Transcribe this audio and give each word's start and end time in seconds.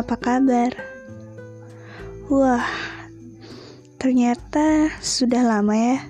apa 0.00 0.16
kabar? 0.16 0.72
Wah, 2.32 2.64
ternyata 4.00 4.88
sudah 5.04 5.44
lama 5.44 5.76
ya 5.76 6.00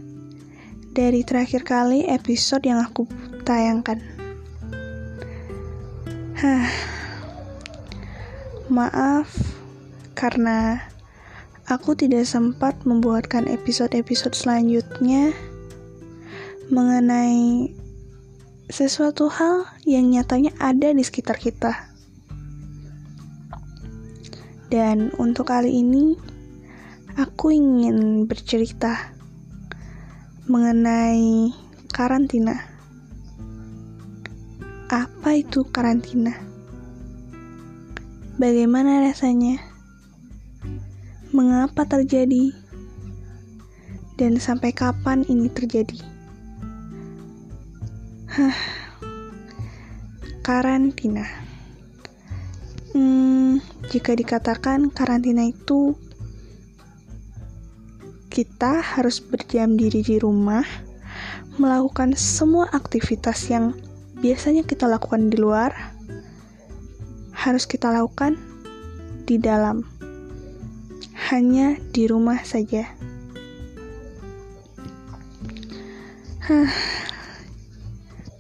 dari 0.94 1.26
terakhir 1.26 1.66
kali 1.66 2.06
episode 2.06 2.62
yang 2.62 2.78
aku 2.78 3.10
tayangkan. 3.42 3.98
Hah, 6.38 6.70
maaf 8.70 9.26
karena 10.14 10.86
aku 11.66 11.98
tidak 11.98 12.30
sempat 12.30 12.78
membuatkan 12.86 13.50
episode-episode 13.50 14.38
selanjutnya 14.38 15.34
mengenai 16.70 17.74
sesuatu 18.70 19.26
hal 19.26 19.66
yang 19.82 20.14
nyatanya 20.14 20.54
ada 20.62 20.94
di 20.94 21.02
sekitar 21.02 21.42
kita. 21.42 21.89
Dan 24.70 25.10
untuk 25.18 25.50
kali 25.50 25.82
ini, 25.82 26.14
aku 27.18 27.50
ingin 27.50 28.30
bercerita 28.30 29.10
mengenai 30.46 31.50
karantina. 31.90 32.54
Apa 34.86 35.42
itu 35.42 35.66
karantina? 35.74 36.38
Bagaimana 38.38 39.02
rasanya? 39.10 39.58
Mengapa 41.34 41.82
terjadi? 41.90 42.54
Dan 44.14 44.38
sampai 44.38 44.70
kapan 44.70 45.26
ini 45.26 45.50
terjadi? 45.50 45.98
Hah, 48.30 48.58
karantina. 50.46 51.26
Hmm, 52.94 53.19
jika 53.90 54.14
dikatakan 54.14 54.94
karantina 54.94 55.50
itu 55.50 55.98
kita 58.30 58.78
harus 58.78 59.18
berdiam 59.18 59.74
diri 59.74 60.06
di 60.06 60.22
rumah, 60.22 60.62
melakukan 61.58 62.14
semua 62.14 62.70
aktivitas 62.70 63.50
yang 63.50 63.74
biasanya 64.22 64.62
kita 64.62 64.86
lakukan 64.86 65.26
di 65.26 65.42
luar, 65.42 65.74
harus 67.34 67.66
kita 67.66 67.90
lakukan 67.90 68.38
di 69.26 69.42
dalam, 69.42 69.82
hanya 71.34 71.74
di 71.90 72.06
rumah 72.06 72.46
saja. 72.46 72.86
Hah, 76.46 76.70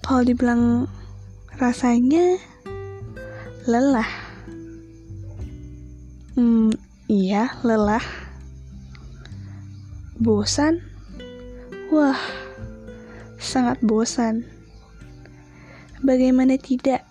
kalau 0.06 0.22
dibilang 0.22 0.86
rasanya 1.58 2.38
lelah. 3.66 4.19
Hmm, 6.40 6.72
iya, 7.04 7.52
lelah. 7.60 8.00
Bosan? 10.16 10.80
Wah, 11.92 12.16
sangat 13.36 13.76
bosan. 13.84 14.48
Bagaimana 16.00 16.56
tidak? 16.56 17.04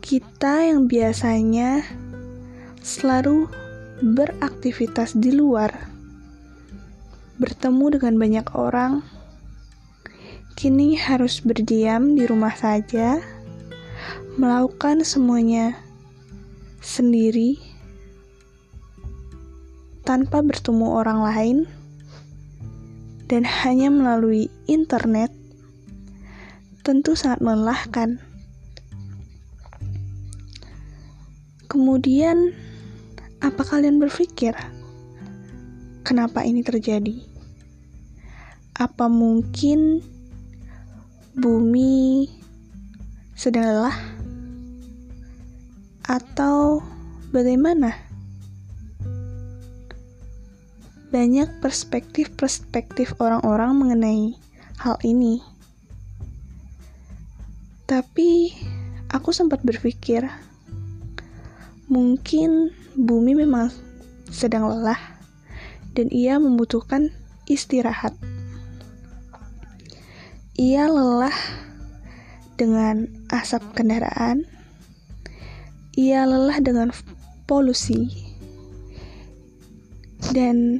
Kita 0.00 0.72
yang 0.72 0.88
biasanya 0.88 1.84
selalu 2.80 3.44
beraktivitas 4.08 5.12
di 5.20 5.36
luar, 5.36 5.84
bertemu 7.36 8.00
dengan 8.00 8.14
banyak 8.16 8.46
orang, 8.56 9.04
kini 10.56 10.96
harus 10.96 11.44
berdiam 11.44 12.16
di 12.16 12.24
rumah 12.24 12.56
saja, 12.56 13.20
melakukan 14.40 15.04
semuanya 15.04 15.89
sendiri 16.80 17.60
tanpa 20.00 20.42
bertemu 20.42 20.96
orang 20.96 21.20
lain 21.22 21.58
dan 23.30 23.46
hanya 23.46 23.94
melalui 23.94 24.50
internet, 24.66 25.30
tentu 26.82 27.14
sangat 27.14 27.38
melelahkan. 27.38 28.18
Kemudian, 31.70 32.50
apa 33.38 33.62
kalian 33.62 34.02
berpikir, 34.02 34.58
kenapa 36.02 36.42
ini 36.42 36.66
terjadi? 36.66 37.22
Apa 38.74 39.06
mungkin 39.06 40.02
bumi 41.38 42.26
sedang 43.38 43.70
lelah? 43.70 44.09
Atau 46.10 46.82
bagaimana? 47.30 47.94
Banyak 51.14 51.62
perspektif-perspektif 51.62 53.14
orang-orang 53.22 53.78
mengenai 53.78 54.34
hal 54.82 54.98
ini. 55.06 55.38
Tapi 57.86 58.50
aku 59.06 59.30
sempat 59.30 59.62
berpikir, 59.62 60.26
mungkin 61.86 62.74
bumi 62.98 63.38
memang 63.38 63.70
sedang 64.34 64.66
lelah 64.66 64.98
dan 65.94 66.10
ia 66.10 66.42
membutuhkan 66.42 67.14
istirahat. 67.46 68.18
Ia 70.58 70.90
lelah 70.90 71.38
dengan 72.58 73.06
asap 73.30 73.62
kendaraan. 73.78 74.46
Ia 75.98 76.22
lelah 76.22 76.62
dengan 76.62 76.94
polusi. 77.50 78.06
Dan 80.30 80.78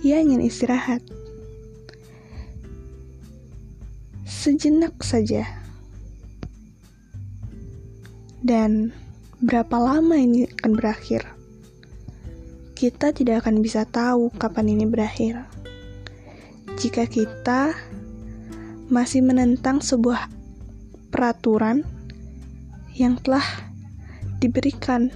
ia 0.00 0.18
ingin 0.24 0.40
istirahat. 0.40 1.04
Sejenak 4.24 4.96
saja. 5.04 5.44
Dan 8.42 8.90
berapa 9.38 9.78
lama 9.78 10.18
ini 10.18 10.50
akan 10.58 10.72
berakhir? 10.74 11.22
Kita 12.74 13.14
tidak 13.14 13.46
akan 13.46 13.62
bisa 13.62 13.86
tahu 13.86 14.34
kapan 14.34 14.74
ini 14.74 14.88
berakhir. 14.88 15.46
Jika 16.74 17.06
kita 17.06 17.70
masih 18.90 19.22
menentang 19.22 19.78
sebuah 19.78 20.26
peraturan 21.14 21.86
yang 22.96 23.16
telah 23.20 23.44
diberikan 24.42 25.12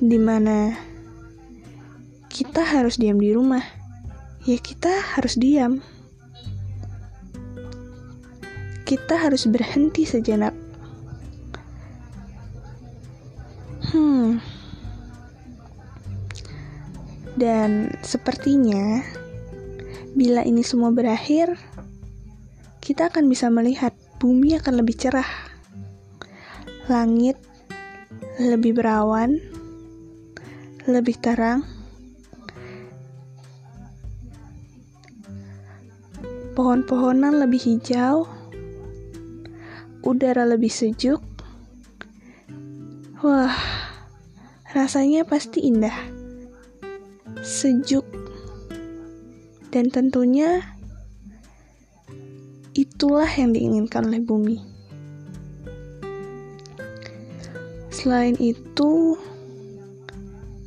di 0.00 0.18
mana 0.18 0.74
kita 2.30 2.66
harus 2.66 2.98
diam 2.98 3.16
di 3.16 3.30
rumah. 3.30 3.62
Ya 4.44 4.60
kita 4.60 4.92
harus 5.16 5.40
diam. 5.40 5.80
Kita 8.84 9.16
harus 9.16 9.48
berhenti 9.48 10.04
sejenak. 10.04 10.52
Hmm. 13.88 14.42
Dan 17.38 17.94
sepertinya 18.04 19.00
Bila 20.14 20.46
ini 20.46 20.62
semua 20.62 20.94
berakhir, 20.94 21.58
kita 22.78 23.10
akan 23.10 23.26
bisa 23.26 23.50
melihat 23.50 23.90
bumi 24.24 24.56
akan 24.56 24.80
lebih 24.80 24.96
cerah. 24.96 25.28
Langit 26.88 27.36
lebih 28.40 28.72
berawan, 28.80 29.36
lebih 30.88 31.20
terang. 31.20 31.60
Pohon-pohonan 36.56 37.36
lebih 37.36 37.60
hijau, 37.68 38.24
udara 40.00 40.48
lebih 40.48 40.72
sejuk. 40.72 41.20
Wah, 43.20 43.52
rasanya 44.72 45.28
pasti 45.28 45.68
indah. 45.68 45.92
Sejuk 47.44 48.08
dan 49.68 49.92
tentunya 49.92 50.73
itulah 52.74 53.30
yang 53.30 53.54
diinginkan 53.54 54.10
oleh 54.10 54.20
bumi. 54.20 54.58
Selain 57.94 58.34
itu, 58.42 59.16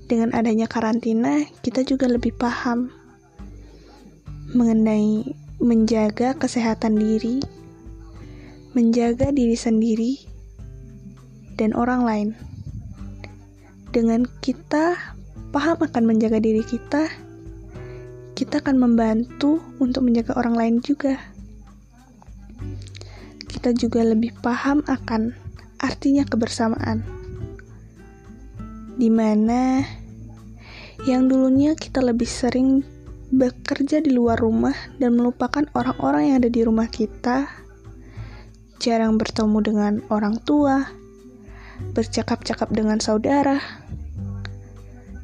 dengan 0.07 0.31
adanya 0.31 0.65
karantina, 0.65 1.44
kita 1.62 1.83
juga 1.83 2.07
lebih 2.07 2.31
paham 2.33 2.89
mengenai 4.56 5.36
menjaga 5.59 6.31
kesehatan 6.33 6.95
diri, 6.95 7.44
menjaga 8.71 9.36
diri 9.36 9.60
sendiri, 9.60 10.13
dan 11.60 11.75
orang 11.75 12.01
lain. 12.07 12.30
Dengan 13.92 14.24
kita 14.39 14.95
paham 15.51 15.77
akan 15.83 16.03
menjaga 16.07 16.39
diri 16.39 16.63
kita, 16.63 17.12
kita 18.38 18.63
akan 18.63 18.80
membantu 18.80 19.60
untuk 19.83 20.07
menjaga 20.07 20.38
orang 20.39 20.56
lain 20.56 20.75
juga. 20.80 21.37
Kita 23.68 23.84
juga 23.84 24.00
lebih 24.00 24.31
paham 24.40 24.80
akan 24.88 25.36
artinya 25.84 26.24
kebersamaan. 26.24 27.04
Di 28.96 29.12
mana 29.12 29.84
yang 31.04 31.28
dulunya 31.28 31.75
kita 31.75 32.00
lebih 32.00 32.31
sering 32.31 32.80
bekerja 33.28 34.00
di 34.00 34.16
luar 34.16 34.40
rumah 34.40 34.72
dan 35.04 35.19
melupakan 35.19 35.68
orang-orang 35.75 36.31
yang 36.31 36.36
ada 36.40 36.48
di 36.48 36.64
rumah 36.64 36.88
kita, 36.88 37.52
jarang 38.80 39.19
bertemu 39.19 39.60
dengan 39.60 39.94
orang 40.16 40.40
tua, 40.48 40.88
bercakap-cakap 41.92 42.72
dengan 42.72 43.04
saudara. 43.04 43.60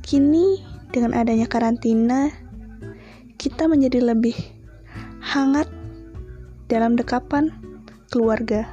Kini, 0.04 0.60
dengan 0.92 1.16
adanya 1.16 1.48
karantina, 1.48 2.28
kita 3.40 3.72
menjadi 3.72 4.04
lebih 4.04 4.36
hangat 5.32 5.72
dalam 6.68 7.00
dekapan 7.00 7.72
keluarga. 8.14 8.70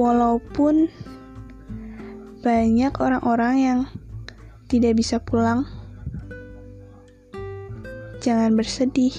Walaupun 0.00 0.88
banyak 2.40 2.96
orang-orang 2.96 3.54
yang 3.60 3.80
tidak 4.72 4.96
bisa 4.96 5.20
pulang, 5.20 5.68
jangan 8.24 8.56
bersedih. 8.56 9.12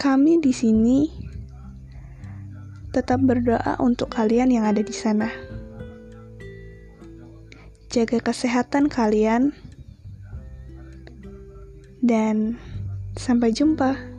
Kami 0.00 0.40
di 0.40 0.56
sini 0.56 1.12
tetap 2.96 3.20
berdoa 3.20 3.76
untuk 3.76 4.16
kalian 4.16 4.48
yang 4.48 4.64
ada 4.64 4.80
di 4.80 4.96
sana. 4.96 5.28
Jaga 7.92 8.24
kesehatan 8.24 8.88
kalian, 8.88 9.52
dan 12.00 12.56
sampai 13.14 13.52
jumpa. 13.52 14.11